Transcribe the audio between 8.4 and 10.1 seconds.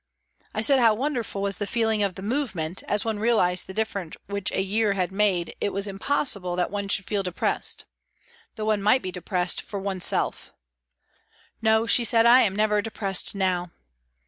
though one might be depressed for one